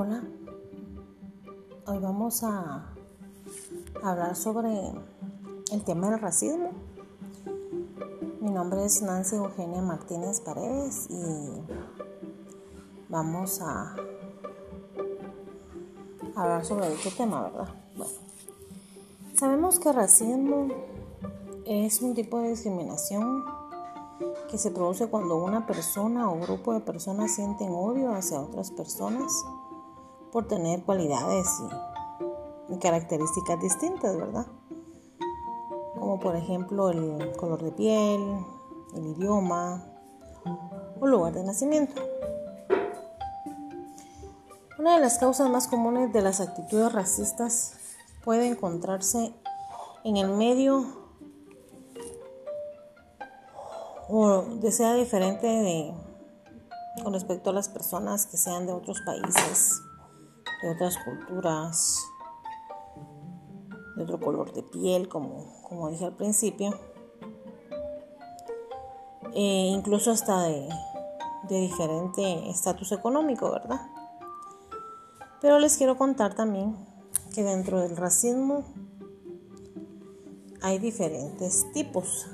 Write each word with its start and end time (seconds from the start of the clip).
Hola, 0.00 0.22
hoy 1.86 1.98
vamos 1.98 2.44
a 2.44 2.94
hablar 4.00 4.36
sobre 4.36 4.92
el 5.72 5.84
tema 5.84 6.08
del 6.08 6.20
racismo. 6.20 6.70
Mi 8.40 8.52
nombre 8.52 8.84
es 8.84 9.02
Nancy 9.02 9.34
Eugenia 9.34 9.82
Martínez 9.82 10.40
Paredes 10.40 11.08
y 11.10 11.64
vamos 13.08 13.60
a 13.60 13.96
hablar 16.36 16.64
sobre 16.64 16.94
este 16.94 17.10
tema, 17.10 17.42
¿verdad? 17.42 17.74
Bueno, 17.96 18.12
sabemos 19.34 19.80
que 19.80 19.92
racismo 19.92 20.68
es 21.66 22.00
un 22.02 22.14
tipo 22.14 22.38
de 22.38 22.50
discriminación 22.50 23.44
que 24.48 24.58
se 24.58 24.70
produce 24.70 25.08
cuando 25.08 25.42
una 25.42 25.66
persona 25.66 26.30
o 26.30 26.38
grupo 26.38 26.72
de 26.72 26.78
personas 26.82 27.34
sienten 27.34 27.72
odio 27.72 28.14
hacia 28.14 28.40
otras 28.40 28.70
personas 28.70 29.44
por 30.32 30.46
tener 30.46 30.82
cualidades 30.82 31.48
y, 32.68 32.78
características 32.78 33.60
distintas, 33.60 34.16
¿verdad? 34.16 34.46
Como 35.98 36.20
por 36.20 36.36
ejemplo 36.36 36.90
el 36.90 37.32
color 37.36 37.62
de 37.62 37.72
piel, 37.72 38.44
el 38.94 39.06
idioma 39.06 39.84
o 41.00 41.06
lugar 41.06 41.32
de 41.32 41.44
nacimiento. 41.44 42.02
Una 44.78 44.94
de 44.94 45.00
las 45.00 45.18
causas 45.18 45.50
más 45.50 45.66
comunes 45.66 46.12
de 46.12 46.20
las 46.20 46.40
actitudes 46.40 46.92
racistas 46.92 47.74
puede 48.24 48.46
encontrarse 48.46 49.32
en 50.04 50.16
el 50.16 50.28
medio 50.28 50.84
o 54.08 54.42
de 54.42 54.70
sea 54.72 54.94
diferente 54.94 55.46
de, 55.46 55.94
con 57.02 57.12
respecto 57.12 57.50
a 57.50 57.52
las 57.52 57.68
personas 57.68 58.26
que 58.26 58.36
sean 58.36 58.66
de 58.66 58.72
otros 58.72 59.00
países 59.02 59.82
de 60.62 60.70
otras 60.70 60.96
culturas, 60.98 62.04
de 63.96 64.02
otro 64.02 64.20
color 64.20 64.52
de 64.52 64.62
piel, 64.62 65.08
como, 65.08 65.62
como 65.62 65.90
dije 65.90 66.04
al 66.04 66.16
principio, 66.16 66.78
e 69.34 69.68
incluso 69.72 70.10
hasta 70.10 70.42
de, 70.42 70.68
de 71.48 71.60
diferente 71.60 72.50
estatus 72.50 72.92
económico, 72.92 73.50
¿verdad? 73.50 73.80
Pero 75.40 75.58
les 75.58 75.76
quiero 75.76 75.96
contar 75.96 76.34
también 76.34 76.76
que 77.34 77.42
dentro 77.42 77.80
del 77.80 77.96
racismo 77.96 78.64
hay 80.60 80.78
diferentes 80.78 81.70
tipos. 81.72 82.26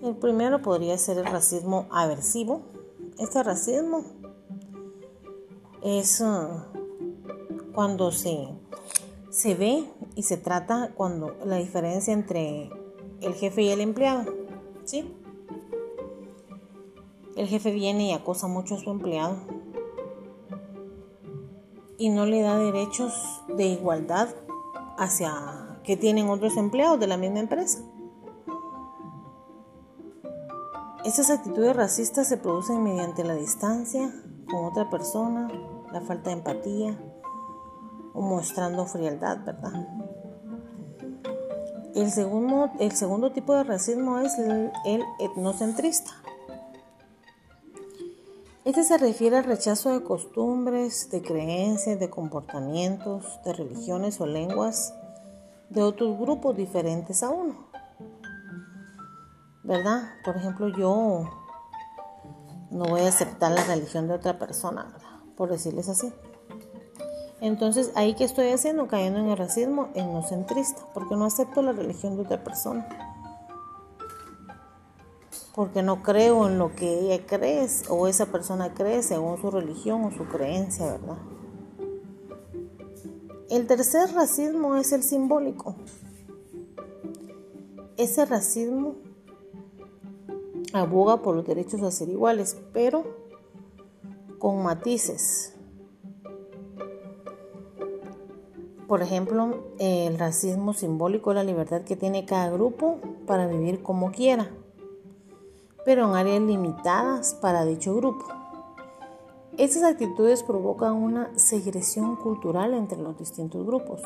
El 0.00 0.16
primero 0.16 0.62
podría 0.62 0.96
ser 0.98 1.18
el 1.18 1.26
racismo 1.26 1.86
aversivo. 1.90 2.62
Este 3.18 3.42
racismo 3.42 4.04
es 5.82 6.22
cuando 7.74 8.12
se, 8.12 8.48
se 9.30 9.54
ve 9.54 9.84
y 10.14 10.22
se 10.22 10.36
trata 10.36 10.92
cuando 10.94 11.36
la 11.44 11.56
diferencia 11.56 12.12
entre 12.12 12.70
el 13.20 13.34
jefe 13.34 13.62
y 13.62 13.68
el 13.70 13.80
empleado. 13.80 14.32
¿Sí? 14.84 15.14
El 17.36 17.46
jefe 17.46 17.72
viene 17.72 18.08
y 18.08 18.12
acosa 18.12 18.46
mucho 18.46 18.74
a 18.74 18.78
su 18.78 18.90
empleado 18.90 19.36
y 21.96 22.10
no 22.10 22.26
le 22.26 22.42
da 22.42 22.58
derechos 22.58 23.12
de 23.56 23.66
igualdad 23.66 24.28
hacia 24.98 25.78
que 25.84 25.96
tienen 25.96 26.28
otros 26.28 26.56
empleados 26.56 26.98
de 26.98 27.06
la 27.06 27.16
misma 27.16 27.40
empresa. 27.40 27.80
Esas 31.04 31.30
actitudes 31.30 31.74
racistas 31.74 32.28
se 32.28 32.36
producen 32.36 32.82
mediante 32.82 33.24
la 33.24 33.34
distancia 33.34 34.12
con 34.50 34.64
otra 34.64 34.90
persona, 34.90 35.48
la 35.92 36.00
falta 36.00 36.30
de 36.30 36.36
empatía 36.36 36.98
o 38.14 38.20
mostrando 38.22 38.86
frialdad, 38.86 39.44
¿verdad? 39.44 39.88
El 41.94 42.10
segundo, 42.10 42.70
el 42.80 42.92
segundo 42.92 43.32
tipo 43.32 43.54
de 43.54 43.64
racismo 43.64 44.18
es 44.20 44.38
el, 44.38 44.72
el 44.86 45.02
etnocentrista. 45.20 46.10
Este 48.64 48.84
se 48.84 48.96
refiere 48.96 49.38
al 49.38 49.44
rechazo 49.44 49.90
de 49.90 50.04
costumbres, 50.04 51.10
de 51.10 51.20
creencias, 51.20 51.98
de 51.98 52.08
comportamientos, 52.08 53.40
de 53.44 53.52
religiones 53.52 54.20
o 54.20 54.26
lenguas 54.26 54.94
de 55.68 55.82
otros 55.82 56.18
grupos 56.18 56.56
diferentes 56.56 57.22
a 57.22 57.30
uno. 57.30 57.66
¿Verdad? 59.64 60.02
Por 60.24 60.36
ejemplo, 60.36 60.68
yo 60.68 61.28
no 62.70 62.84
voy 62.84 63.02
a 63.02 63.08
aceptar 63.08 63.52
la 63.52 63.64
religión 63.64 64.08
de 64.08 64.14
otra 64.14 64.38
persona, 64.38 64.84
¿verdad? 64.84 65.21
Por 65.36 65.50
decirles 65.50 65.88
así. 65.88 66.12
Entonces, 67.40 67.90
ahí 67.96 68.14
que 68.14 68.22
estoy 68.22 68.50
haciendo, 68.50 68.86
cayendo 68.86 69.18
en 69.18 69.28
el 69.28 69.36
racismo 69.36 69.88
etnocentrista, 69.94 70.82
porque 70.94 71.16
no 71.16 71.24
acepto 71.24 71.60
la 71.60 71.72
religión 71.72 72.16
de 72.16 72.22
otra 72.22 72.44
persona. 72.44 72.86
Porque 75.52 75.82
no 75.82 76.02
creo 76.02 76.46
en 76.46 76.58
lo 76.58 76.74
que 76.74 77.00
ella 77.00 77.26
cree 77.26 77.66
o 77.88 78.06
esa 78.06 78.26
persona 78.26 78.74
cree 78.74 79.02
según 79.02 79.40
su 79.40 79.50
religión 79.50 80.04
o 80.04 80.12
su 80.12 80.24
creencia, 80.26 80.86
¿verdad? 80.92 81.18
El 83.50 83.66
tercer 83.66 84.14
racismo 84.14 84.76
es 84.76 84.92
el 84.92 85.02
simbólico. 85.02 85.74
Ese 87.96 88.24
racismo 88.24 88.94
aboga 90.72 91.22
por 91.22 91.34
los 91.34 91.44
derechos 91.44 91.82
a 91.82 91.90
ser 91.90 92.08
iguales, 92.08 92.56
pero 92.72 93.21
con 94.42 94.60
matices. 94.60 95.54
Por 98.88 99.00
ejemplo, 99.00 99.54
el 99.78 100.18
racismo 100.18 100.72
simbólico 100.72 101.30
es 101.30 101.36
la 101.36 101.44
libertad 101.44 101.82
que 101.82 101.94
tiene 101.94 102.26
cada 102.26 102.50
grupo 102.50 102.98
para 103.24 103.46
vivir 103.46 103.84
como 103.84 104.10
quiera, 104.10 104.50
pero 105.84 106.08
en 106.08 106.16
áreas 106.16 106.42
limitadas 106.42 107.34
para 107.34 107.64
dicho 107.64 107.94
grupo. 107.94 108.24
Estas 109.58 109.84
actitudes 109.84 110.42
provocan 110.42 110.94
una 110.94 111.30
segresión 111.38 112.16
cultural 112.16 112.74
entre 112.74 112.98
los 112.98 113.16
distintos 113.16 113.64
grupos, 113.64 114.02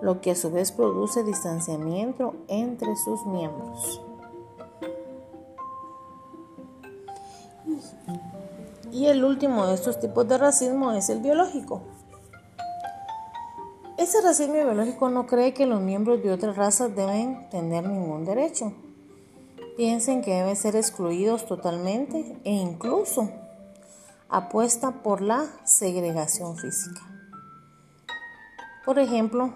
lo 0.00 0.20
que 0.20 0.32
a 0.32 0.34
su 0.34 0.50
vez 0.50 0.72
produce 0.72 1.22
distanciamiento 1.22 2.34
entre 2.48 2.96
sus 2.96 3.24
miembros. 3.26 4.02
Y 8.92 9.06
el 9.06 9.24
último 9.24 9.66
de 9.66 9.74
estos 9.74 9.98
tipos 9.98 10.28
de 10.28 10.36
racismo 10.36 10.92
es 10.92 11.08
el 11.08 11.20
biológico. 11.20 11.80
Ese 13.96 14.20
racismo 14.20 14.52
biológico 14.52 15.08
no 15.08 15.26
cree 15.26 15.54
que 15.54 15.64
los 15.64 15.80
miembros 15.80 16.22
de 16.22 16.30
otras 16.30 16.56
razas 16.56 16.94
deben 16.94 17.48
tener 17.48 17.88
ningún 17.88 18.26
derecho. 18.26 18.74
Piensen 19.78 20.20
que 20.20 20.34
deben 20.34 20.56
ser 20.56 20.76
excluidos 20.76 21.46
totalmente 21.46 22.38
e 22.44 22.52
incluso 22.52 23.30
apuesta 24.28 25.02
por 25.02 25.22
la 25.22 25.46
segregación 25.64 26.58
física. 26.58 27.00
Por 28.84 28.98
ejemplo, 28.98 29.54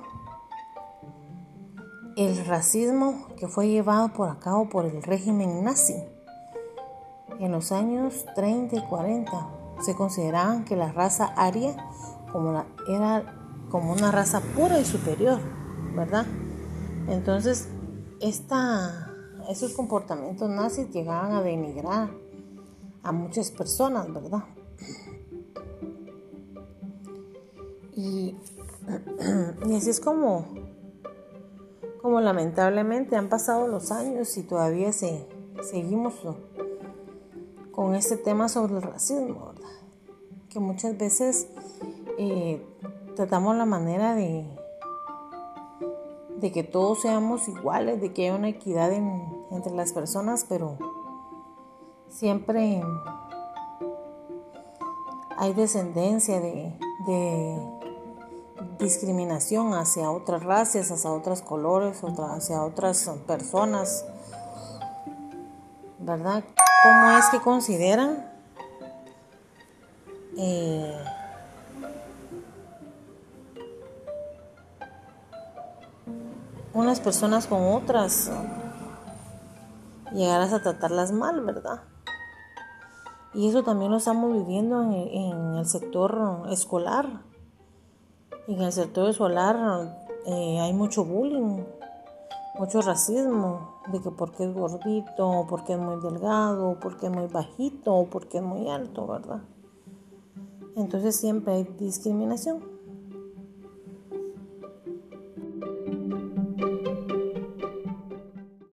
el 2.17 2.47
racismo 2.47 3.27
que 3.37 3.49
fue 3.49 3.69
llevado 3.69 4.15
por 4.15 4.31
a 4.31 4.39
cabo 4.39 4.71
por 4.71 4.87
el 4.87 5.03
régimen 5.03 5.63
nazi 5.63 6.16
en 7.41 7.53
los 7.53 7.73
años 7.73 8.27
30 8.35 8.77
y 8.77 8.83
40 8.83 9.49
se 9.81 9.95
consideraban 9.95 10.65
que 10.65 10.77
la 10.77 10.93
raza 10.93 11.27
aria 11.37 11.77
era 12.89 13.25
como 13.71 13.93
una 13.93 14.11
raza 14.11 14.41
pura 14.55 14.79
y 14.79 14.85
superior, 14.85 15.41
¿verdad? 15.95 16.27
Entonces, 17.09 17.69
esta, 18.21 19.13
esos 19.49 19.73
comportamientos 19.73 20.49
nazis 20.49 20.91
llegaban 20.91 21.33
a 21.33 21.43
denigrar 21.43 22.11
a 23.03 23.13
muchas 23.13 23.51
personas, 23.51 24.13
¿verdad? 24.13 24.45
Y, 27.95 28.37
y 29.67 29.75
así 29.75 29.91
es 29.91 30.01
como, 30.01 30.47
como 32.03 32.21
lamentablemente 32.21 33.17
han 33.17 33.29
pasado 33.29 33.67
los 33.69 33.91
años 33.91 34.37
y 34.37 34.43
todavía 34.43 34.93
se, 34.93 35.27
seguimos 35.63 36.15
con 37.77 37.95
este 37.95 38.17
tema 38.17 38.49
sobre 38.49 38.77
el 38.77 38.83
racismo, 38.83 39.53
¿verdad? 39.53 39.71
Que 40.49 40.61
muchas 40.61 40.97
veces 40.97 41.47
eh, 42.19 42.67
tratamos 43.15 43.55
la 43.55 43.67
manera 43.67 44.15
de, 44.15 44.47
de 46.41 46.53
que 46.53 46.65
todos 46.65 47.03
seamos 47.03 47.47
iguales, 47.49 48.01
de 48.01 48.15
que 48.15 48.29
haya 48.29 48.39
una 48.39 48.49
equidad 48.49 48.91
entre 49.51 49.75
las 49.75 49.93
personas, 49.93 50.47
pero 50.49 50.79
siempre 52.09 52.83
hay 55.37 55.53
descendencia 55.53 56.41
de, 56.41 56.73
de 57.07 57.61
discriminación 58.79 59.75
hacia 59.75 60.11
otras 60.11 60.43
razas, 60.43 60.91
hacia 60.91 61.13
otros 61.13 61.43
colores, 61.43 62.01
hacia 62.03 62.63
otras 62.63 63.07
personas, 63.27 64.07
¿verdad? 65.99 66.43
¿Cómo 66.87 67.19
es 67.19 67.27
que 67.31 67.41
consideran 67.41 68.25
eh, 70.37 70.97
unas 76.73 77.01
personas 77.01 77.49
con 77.49 77.75
otras, 77.75 78.31
llegarás 80.13 80.53
a 80.53 80.63
tratarlas 80.63 81.11
mal, 81.11 81.41
¿verdad? 81.41 81.83
Y 83.35 83.49
eso 83.49 83.65
también 83.65 83.91
lo 83.91 83.97
estamos 83.97 84.33
viviendo 84.33 84.83
en, 84.83 85.57
el 85.57 85.67
sector 85.67 86.47
escolar. 86.51 87.23
En 88.47 88.63
el 88.63 88.73
sector 88.73 89.09
escolar 89.09 90.07
eh, 90.25 90.61
hay 90.61 90.73
mucho 90.73 91.05
bullying, 91.05 91.65
mucho 92.59 92.81
racismo, 92.83 93.81
de 93.93 94.01
que 94.01 94.11
porque 94.11 94.45
es 94.45 94.55
gordito, 94.55 95.47
porque 95.49 95.75
es 95.75 95.79
muy 95.79 96.01
delgado, 96.01 96.79
porque 96.81 97.07
es 97.07 97.13
muy 97.13 97.27
bajito, 97.27 98.07
porque 98.11 98.39
es 98.39 98.45
muy 98.45 98.69
alto, 98.69 99.07
¿verdad? 99.07 99.43
Entonces 100.77 101.17
siempre 101.17 101.55
hay 101.55 101.65
discriminación. 101.79 102.76